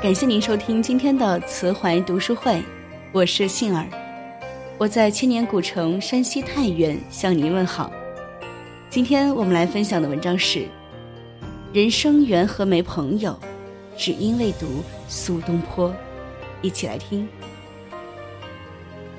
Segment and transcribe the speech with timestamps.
[0.00, 2.62] 感谢您收听今天的慈怀读书会，
[3.10, 3.84] 我是杏儿，
[4.78, 7.90] 我在千年古城山西太原向您问好。
[8.88, 10.68] 今天我们来分享的文章是：
[11.72, 13.36] 人生缘何没朋友，
[13.96, 15.92] 只因未读苏东坡。
[16.62, 17.28] 一起来听。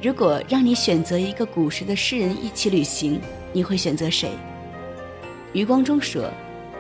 [0.02, 3.20] 如果让你选择一个古时的诗人一起旅行，
[3.52, 4.32] 你会选择谁？
[5.52, 6.32] 余光中说，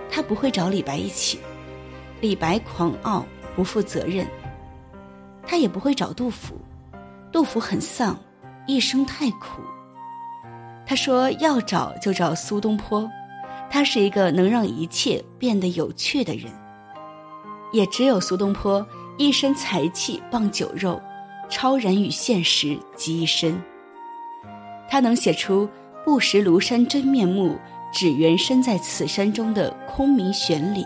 [0.10, 1.38] 他不会找李白一起。
[2.22, 3.26] 李白狂傲。
[3.60, 4.26] 不负责任，
[5.46, 6.56] 他也不会找杜甫。
[7.30, 8.18] 杜甫很丧，
[8.66, 9.62] 一生太苦。
[10.86, 13.06] 他说要找就找苏东坡，
[13.70, 16.46] 他是一个能让一切变得有趣的人。
[17.74, 18.88] 也只有苏东坡
[19.18, 20.98] 一身才气傍酒肉，
[21.50, 23.62] 超然与现实集一身。
[24.88, 25.68] 他能写出
[26.06, 27.58] “不识庐山真面目，
[27.92, 30.86] 只缘身在此山中”的空明玄理，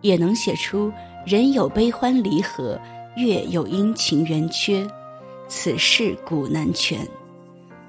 [0.00, 0.92] 也能写出。
[1.26, 2.80] 人有悲欢离合，
[3.16, 4.86] 月有阴晴圆缺，
[5.48, 7.00] 此事古难全。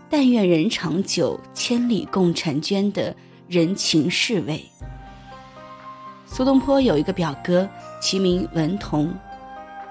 [0.10, 3.16] 但愿人长久，千里共婵娟的
[3.48, 4.66] 人情世味。
[6.26, 7.70] 苏东坡有一个表哥，
[8.02, 9.14] 其名文同，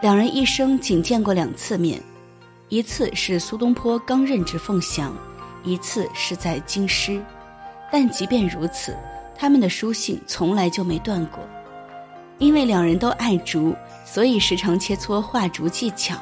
[0.02, 2.02] 两人一生仅见过两次面，
[2.68, 5.16] 一次是苏东坡刚任职凤翔，
[5.62, 7.22] 一次是在京师。
[7.92, 8.96] 但即便如此，
[9.36, 11.38] 他们的书信从来就没断过。
[12.38, 16.16] 因为两人都爱竹，所以时常切磋画竹技巧。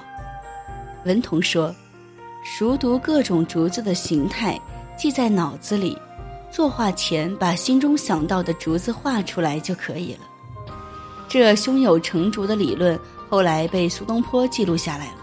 [1.05, 1.75] 文同说
[2.45, 4.59] ：“熟读各种竹子的形态，
[4.97, 5.99] 记在脑子里，
[6.51, 10.21] 作画前把心中想到的竹子画出来就可以了。”
[11.29, 12.99] 这胸有成竹的理论
[13.29, 15.19] 后来被苏东坡记录下来了。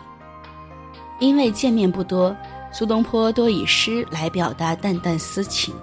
[1.19, 2.35] 因为见面不多，
[2.73, 5.73] 苏东坡多以诗来表达淡淡私情。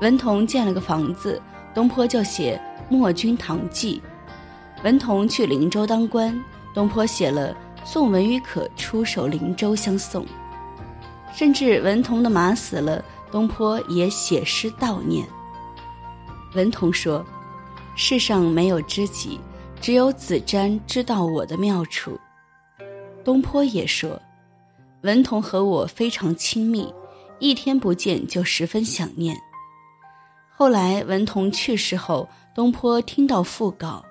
[0.00, 1.40] 文同建了个房子，
[1.74, 2.58] 东坡就写
[2.92, 4.02] 《墨君堂记》。
[4.84, 6.38] 文同去灵州当官，
[6.74, 7.54] 东坡写了
[7.86, 10.22] 《送文与可出守灵州相送》，
[11.32, 15.26] 甚至文同的马死了，东坡也写诗悼念。
[16.54, 17.24] 文同说
[17.96, 19.40] ：“世上没有知己，
[19.80, 22.20] 只有子瞻知道我的妙处。”
[23.24, 24.20] 东坡也说
[25.00, 26.92] ：“文同和我非常亲密，
[27.38, 29.34] 一天不见就十分想念。”
[30.54, 34.04] 后来文同去世后，东坡听到讣告。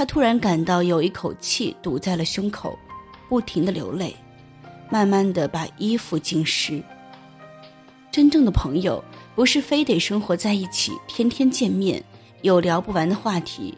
[0.00, 2.74] 他突然感到有一口气堵在了胸口，
[3.28, 4.16] 不停的流泪，
[4.88, 6.82] 慢慢的把衣服浸湿。
[8.10, 12.02] 真正的朋友不是非得生活在一起，天天见面，
[12.40, 13.76] 有聊不完的话题，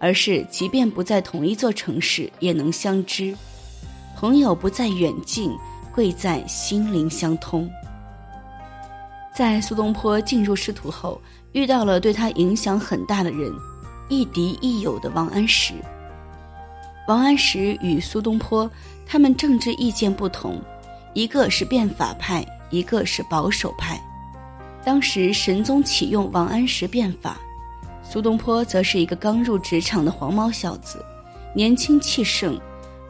[0.00, 3.32] 而是即便不在同一座城市，也能相知。
[4.16, 5.56] 朋友不在远近，
[5.94, 7.70] 贵在心灵相通。
[9.32, 13.54] 在苏东坡进入仕途后，遇到了对他影响很大的人。
[14.10, 15.72] 亦敌亦友的王安石。
[17.08, 18.70] 王安石与苏东坡，
[19.06, 20.60] 他们政治意见不同，
[21.14, 23.98] 一个是变法派，一个是保守派。
[24.84, 27.38] 当时神宗启用王安石变法，
[28.02, 31.04] 苏东坡则是一个刚入职场的黄毛小子，
[31.54, 32.60] 年轻气盛，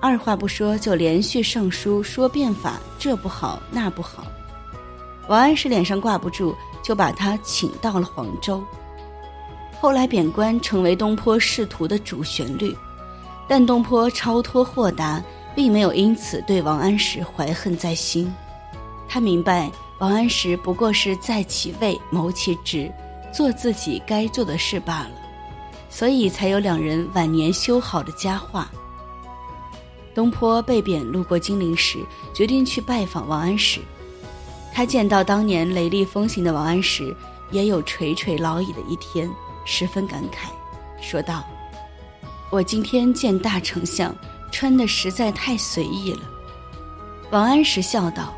[0.01, 4.27] 二话不说就连续上书说变法这不好那不好。
[5.29, 8.63] 王安石脸上挂不住，就把他请到了黄州。
[9.81, 12.77] 后来贬官成为东坡仕途的主旋律，
[13.49, 15.25] 但东坡超脱豁达，
[15.55, 18.31] 并没有因此对王安石怀恨在心。
[19.09, 22.93] 他明白王安石不过是在其位谋其职，
[23.33, 25.11] 做自己该做的事罢了，
[25.89, 28.71] 所以才有两人晚年修好的佳话。
[30.15, 31.99] 东坡被贬路过金陵时，
[32.35, 33.81] 决定去拜访王安石。
[34.75, 37.17] 他见到当年雷厉风行的王安石，
[37.51, 39.31] 也有垂垂老矣的一天。
[39.73, 40.49] 十分感慨，
[41.01, 41.45] 说道
[42.51, 44.13] ：“我今天见大丞相
[44.51, 46.29] 穿的实在太随意了。”
[47.31, 48.35] 王安石笑道：“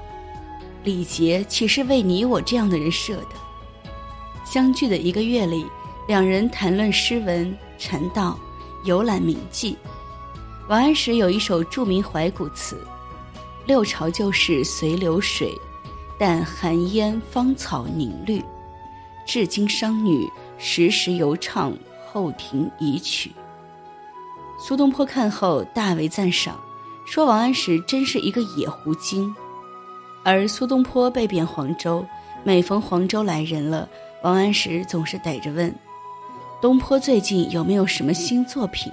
[0.84, 3.28] 礼节岂是为你我这样的人设的？”
[4.44, 5.64] 相聚的一个月里，
[6.06, 8.38] 两人谈论诗文、禅道、
[8.84, 9.74] 游览名妓。
[10.68, 12.78] 王安石有一首著名怀古词
[13.64, 15.58] ：“六朝旧事随流水，
[16.18, 18.44] 但寒烟芳草凝绿。
[19.26, 20.30] 至今商女。”
[20.64, 21.76] 时时犹唱
[22.06, 23.32] 后庭遗曲。
[24.60, 26.56] 苏东坡看后大为赞赏，
[27.04, 29.34] 说王安石真是一个野狐精。
[30.22, 32.06] 而苏东坡被贬黄州，
[32.44, 33.88] 每逢黄州来人了，
[34.22, 35.74] 王安石总是逮着问
[36.62, 38.92] ：“东坡最近有没有什么新作品？”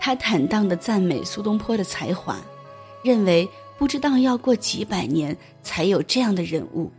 [0.00, 2.36] 他坦荡地赞美苏东坡的才华，
[3.04, 3.48] 认为
[3.78, 6.90] 不知道要过几百年才有这样的人物。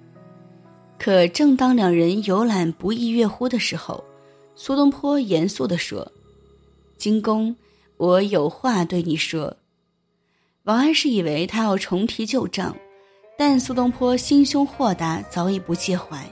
[1.04, 4.04] 可正当两人游览不亦乐乎的时候，
[4.54, 6.12] 苏东坡严肃地说
[6.96, 7.56] ：“金公，
[7.98, 9.58] 我有话对你说。”
[10.66, 12.78] 王安石以为他要重提旧账，
[13.36, 16.24] 但苏东坡心胸豁达，早已不介怀。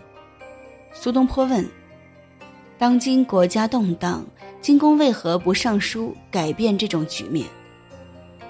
[0.94, 1.68] 苏东坡问
[2.78, 4.24] ：“当今国家动荡，
[4.62, 7.48] 金公为何不上书改变这种局面？”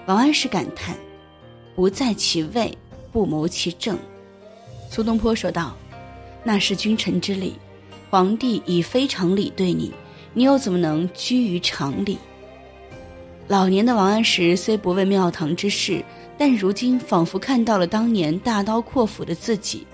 [0.04, 0.94] 王安石感叹
[1.74, 2.76] ：“不在其位，
[3.10, 3.98] 不谋其政。”
[4.90, 5.74] 苏东坡说道
[6.42, 7.54] ：“那是君臣之礼，
[8.08, 9.92] 皇帝以非常礼对你，
[10.32, 12.18] 你又怎么能居于常理？”
[13.48, 16.04] 老年的王安石虽不问庙堂之事，
[16.38, 19.86] 但如今仿佛看到了当年大刀阔斧的自己，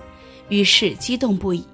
[0.49, 1.65] 于是激动不已。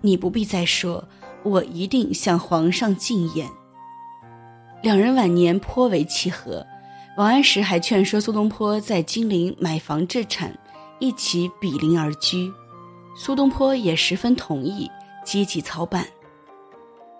[0.00, 1.06] 你不必再说，
[1.42, 3.46] 我一定向皇上进言。
[4.82, 6.66] 两人晚年颇为契合，
[7.18, 10.58] 王安石还劝说苏东坡在金陵买房置产，
[10.98, 12.50] 一起比邻而居。
[13.22, 14.90] 苏东坡也十分同意，
[15.26, 16.06] 积极操办。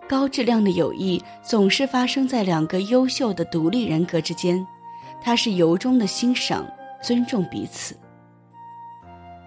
[0.08, 4.67] 高质量的友谊总是发生在两个优秀的独立人格之间，
[5.23, 6.67] 他是由衷的欣赏、
[7.02, 7.94] 尊重彼此。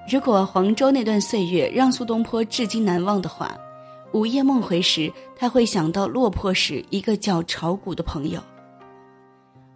[0.07, 3.57] 如果黄州那段岁月让苏东坡至今难忘的话，
[4.11, 8.39] 午夜梦回时他会想到落魄时一个叫炒股的朋友。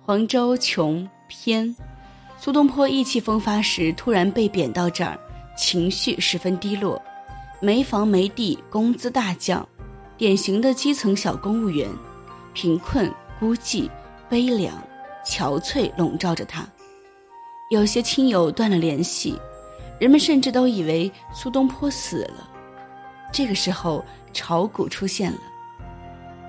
[0.06, 1.76] 黄州穷偏，
[2.38, 5.18] 苏东坡意气风发时突然被贬到这儿，
[5.58, 7.02] 情绪十分低落，
[7.60, 9.68] 没房没地，工资大降，
[10.16, 11.90] 典型的基层小公务员，
[12.54, 13.90] 贫困孤寂
[14.30, 14.82] 悲凉
[15.26, 16.66] 憔悴笼罩着他，
[17.72, 19.38] 有些亲友断了联系。
[20.00, 22.48] 人们甚至都以为苏东坡死了。
[23.34, 25.40] 这个时候，炒股出现了。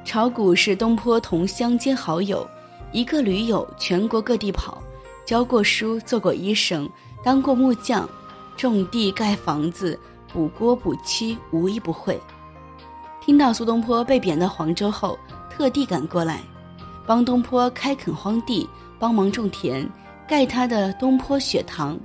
[0.05, 2.47] 炒股是东坡同乡兼好友，
[2.93, 4.83] 一个驴友，全国各地跑，
[5.25, 6.87] 教过书，做过医生，
[7.25, 8.07] 当过木匠，
[8.59, 9.99] 种地盖房子，
[10.33, 12.21] 补锅补漆，无一不会。
[13.21, 15.17] 听到苏东坡被贬到黄州后，
[15.49, 16.41] 特地赶过来，
[17.07, 18.69] 帮东坡开垦荒地，
[18.99, 19.89] 帮忙种田，
[20.27, 21.97] 盖他的东坡学堂。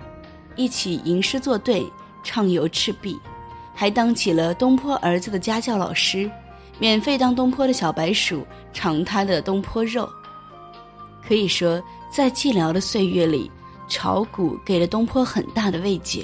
[0.55, 1.83] 一起吟诗作对，
[2.23, 3.19] 畅游赤壁，
[3.73, 6.29] 还当起了东坡儿子的家教老师，
[6.77, 10.07] 免费当东坡的小白鼠，尝他的东坡肉。
[11.27, 13.49] 可以说，在寂寥的岁月里，
[13.87, 16.23] 炒股给了东坡很大的慰藉，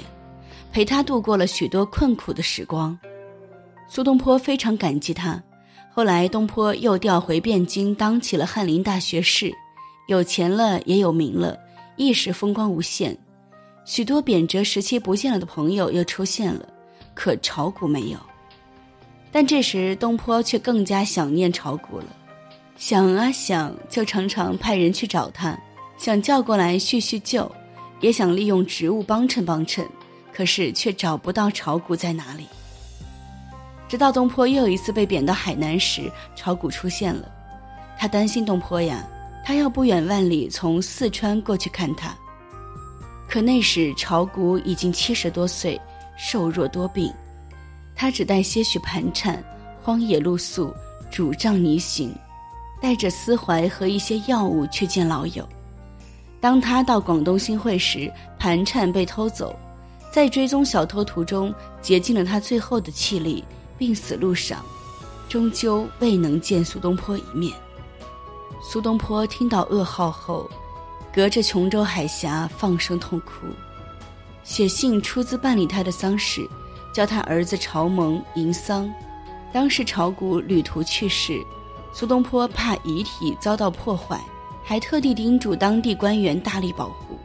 [0.72, 2.98] 陪他度过了许多困苦的时光。
[3.88, 5.42] 苏东坡非常感激他。
[5.92, 9.52] 后来，东坡又调回汴京，当起了翰林大学士，
[10.06, 11.58] 有钱了，也有名了，
[11.96, 13.16] 一时风光无限。
[13.84, 16.68] 许多贬谪时期不见了的朋友又出现了，
[17.12, 18.18] 可炒股没有。
[19.32, 22.06] 但这时东坡却更加想念炒股了，
[22.76, 25.58] 想啊想，就常常派人去找他，
[25.98, 27.50] 想叫过来叙叙旧，
[28.00, 29.84] 也想利用职务帮衬帮衬，
[30.40, 32.46] 可是却找不到炒股在哪里。
[33.86, 37.30] 直到东坡又一次被贬到海南时，炒股出现了，
[37.98, 39.06] 他担心东坡呀，
[39.44, 42.16] 他要不远万里从四川过去看他。
[43.28, 45.78] 可那时炒股已经七十多岁，
[46.16, 47.12] 瘦弱多病，
[47.94, 49.44] 他只带些许盘缠，
[49.82, 50.74] 荒野露宿，
[51.10, 52.14] 拄杖泥行，
[52.80, 55.46] 带着思怀和一些药物去见老友。
[56.40, 59.54] 当他到广东新会时，盘缠被偷走，
[60.10, 63.44] 在追踪小偷途中竭尽了他最后的气力，
[63.78, 64.64] 病死路上，
[65.28, 67.52] 终究未能见苏东坡一面。
[68.62, 70.50] 苏东坡听到噩耗后。
[71.12, 73.48] 隔着琼州海峡放声痛哭，
[74.44, 76.48] 写信出资办理他的丧事，
[76.94, 78.88] 叫他儿子朝蒙迎丧。
[79.52, 81.44] 当时炒股旅途去世，
[81.92, 84.20] 苏东坡怕遗体遭到破坏，
[84.62, 87.18] 还特地叮嘱当地官员大力保护。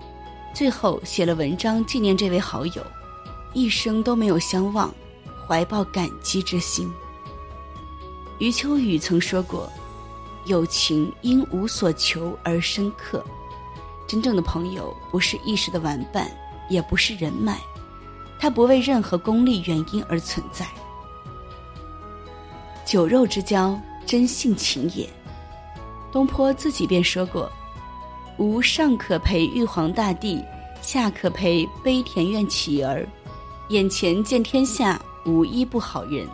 [0.55, 2.81] 最后写了文章纪念这位好友，
[3.51, 4.89] 一生都没有相忘，
[5.45, 6.89] 怀抱感激之心。
[8.39, 9.69] 余秋雨曾说过
[10.47, 13.21] ：“友情因无所求而深刻。”
[14.07, 16.31] 真正的朋友不是一时的玩伴，
[16.69, 17.59] 也不是人脉，
[18.39, 20.65] 他不为任何功利原因而存在。
[22.85, 25.09] 酒肉之交，真性情也。
[26.13, 27.51] 东坡自己便说过
[28.37, 30.43] ：“吾上可陪玉皇大帝，
[30.81, 33.07] 下可陪悲田院乞儿，
[33.69, 36.27] 眼前见天下无一不好人。”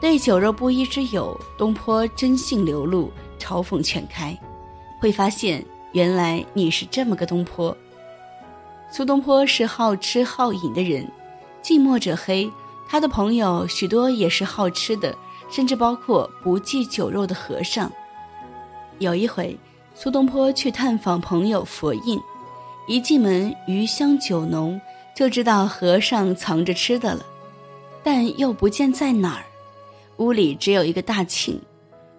[0.00, 4.38] 对酒肉不一之友，东坡真性流露，嘲讽全开，
[5.00, 5.64] 会发现。
[5.92, 7.76] 原来你是这么个东坡。
[8.92, 11.04] 苏东坡是好吃好饮的人，
[11.60, 12.48] 近墨者黑，
[12.88, 15.12] 他的朋友许多也是好吃的，
[15.50, 17.90] 甚至包括不忌酒肉的和尚。
[19.00, 19.58] 有一回，
[20.02, 22.18] 苏东坡去探访朋友佛印，
[22.88, 24.80] 一进门余香酒浓，
[25.14, 27.26] 就知道和尚藏着吃的了，
[28.02, 29.44] 但又不见在哪儿。
[30.16, 31.58] 屋里只有一个大磬，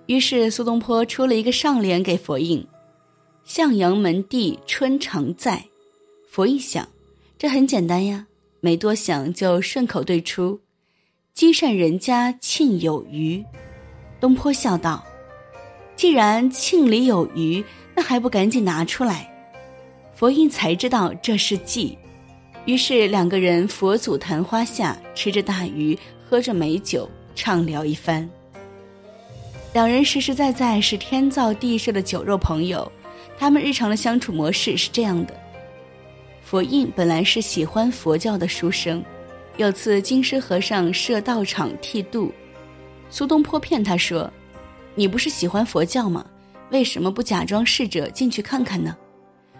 [0.06, 2.64] 于是苏东坡出了一个上联给佛印
[3.46, 5.66] ：“向阳门第春常在。”
[6.30, 6.88] 佛印想，
[7.40, 8.28] 这很简单呀，
[8.60, 10.60] 没多想就顺口对出
[11.34, 13.44] ：“积善人家庆有余。”
[14.22, 15.04] 东坡笑道
[16.02, 17.64] ：“既然庆里有余，
[17.96, 19.32] 那还不赶紧拿出来？”
[20.18, 21.96] 佛印才知道这是计，
[22.66, 25.96] 于是两个人佛祖昙花下吃着大鱼，
[26.28, 28.28] 喝着美酒，畅聊一番。
[29.74, 32.92] 两人实实在在是天造地设的酒肉朋友，
[33.38, 35.36] 他们日常的相处模式是这样的：
[36.44, 39.06] 佛印本来是喜欢佛教的书生，
[39.58, 42.34] 有次金狮和尚设道场剃度。
[43.12, 44.28] 苏东坡骗他说
[44.96, 46.26] ：“你不是喜欢佛教吗？
[46.72, 48.96] 为什么不假装侍者进去看看呢？”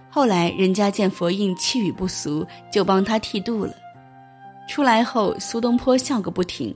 [0.10, 3.74] 后来人家见佛印气宇不俗，就帮他剃度了。
[4.68, 6.76] 出来后，苏东坡笑个不停。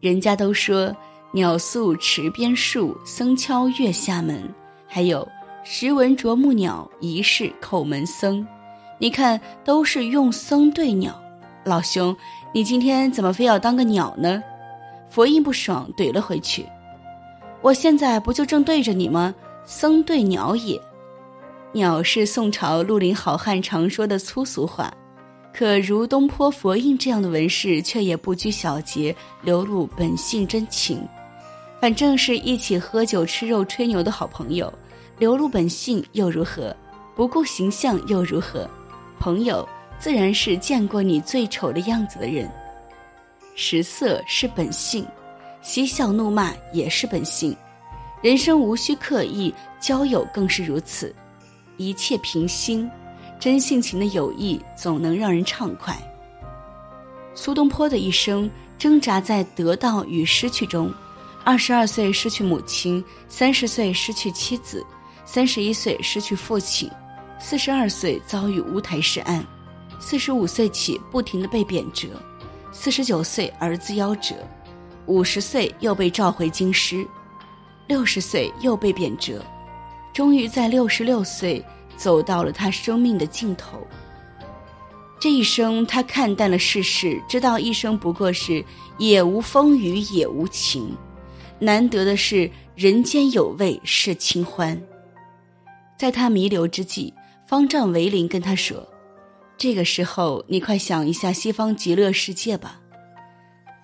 [0.00, 0.94] 人家都说
[1.32, 4.42] “鸟宿池边树，僧敲月下门”，
[4.86, 5.26] 还有
[5.64, 8.46] “时闻啄木鸟，疑是叩门僧”。
[8.98, 11.20] 你看，都是用僧对鸟。
[11.64, 12.16] 老兄，
[12.52, 14.42] 你今天怎么非要当个鸟呢？
[15.10, 16.66] 佛印不爽，怼了回去
[17.60, 19.34] ：“我现在不就正对着你吗？
[19.64, 20.80] 僧对鸟也。
[21.72, 24.92] 鸟是宋朝绿林好汉常说的粗俗话，
[25.52, 31.06] 可如东坡、佛印这样的文士，却也不拘小节，流露本性真情。
[31.80, 34.72] 反正是一起喝酒、吃肉、吹牛的好朋友，
[35.18, 36.74] 流露本性又如何？
[37.14, 38.68] 不顾形象又如何？
[39.18, 42.50] 朋友自然是见过你最丑的样子的人。”
[43.54, 45.04] 食色是本性，
[45.60, 47.56] 嬉笑怒骂也是本性，
[48.22, 51.14] 人生无需刻意，交友更是如此，
[51.76, 52.90] 一切平心，
[53.38, 55.96] 真性情的友谊总能让人畅快。
[57.34, 60.92] 苏东坡的一生挣扎在得到与失去中，
[61.44, 64.84] 二十二岁失去母亲，三十岁失去妻子，
[65.24, 66.90] 三十一岁失去父亲，
[67.38, 69.44] 四十二岁遭遇乌台诗案，
[70.00, 72.08] 四十五岁起不停的被贬谪。
[72.70, 74.34] 四十九岁，儿子夭折；
[75.08, 77.04] 五十岁又被召回京师；
[77.86, 79.40] 六十岁又被贬谪，
[80.12, 81.64] 终于在六十六岁
[81.96, 83.78] 走到了他生命的尽头。
[85.18, 88.62] 这一生，他看淡了世事，知道一生不过是
[88.98, 90.94] 也无风雨也无晴，
[91.58, 94.80] 难得的是人间有味是清欢。
[95.98, 97.12] 在他弥留之际，
[97.46, 98.86] 方丈为林跟他说。
[99.56, 102.78] 这个时候，你快想一下西方极乐世界吧。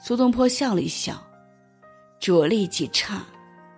[0.07, 1.15] 苏东坡笑了一笑，
[2.21, 3.25] 着力即差，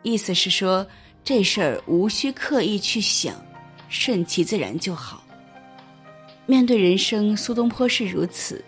[0.03, 0.85] 意思是说
[1.23, 3.37] 这事儿无需刻意去想，
[3.89, 5.23] 顺其自然就好。
[6.45, 8.61] 面对人生，苏东坡是如此；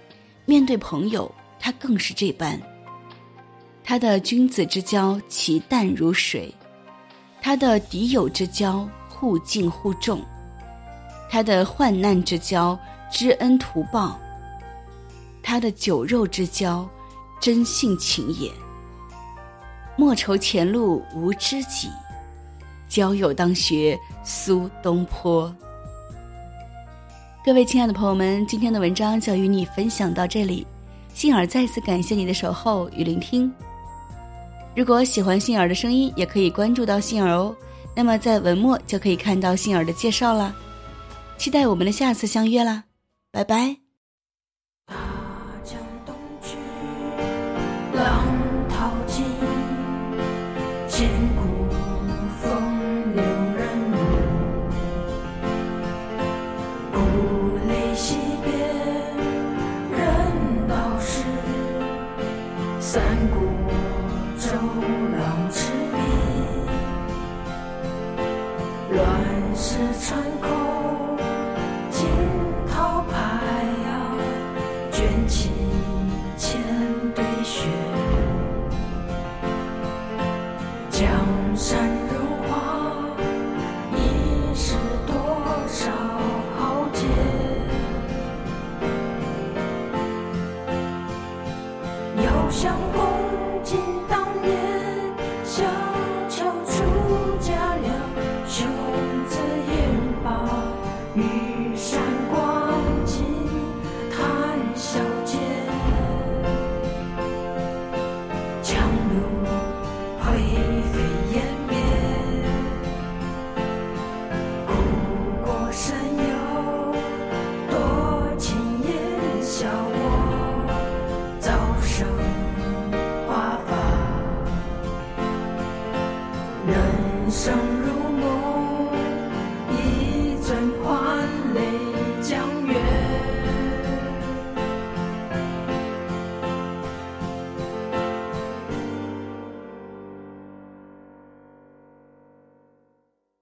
[0.44, 2.56] 面对朋友，他更是这般。
[3.82, 6.54] 他的君子之交，其淡如水；
[7.42, 10.20] 他的敌友之交，互敬互重；
[11.28, 12.78] 他的患难之交。
[13.10, 14.16] 知恩图报，
[15.42, 16.88] 他的酒肉之交，
[17.40, 18.50] 真性情也。
[19.96, 21.88] 莫愁前路无知己，
[22.88, 25.54] 交友当学苏东坡。
[27.44, 30.66] 各位亲爱的朋友们，今天的文章就与你分享到这里，
[31.14, 33.50] 杏儿再次感谢你的守候与聆听。
[34.76, 37.56] 如果喜欢杏儿的声音，也可以关注到杏儿哦。
[37.96, 40.54] 那么在文末就可以看到杏儿的介绍了，
[41.36, 42.84] 期待我们的下次相约啦。
[43.32, 43.87] 拜拜。